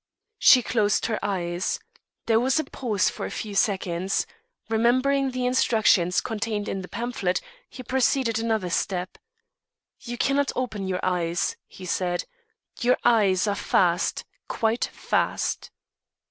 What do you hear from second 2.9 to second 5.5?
for a few seconds. Remembering the